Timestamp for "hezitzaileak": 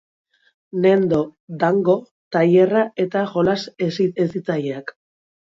3.89-4.93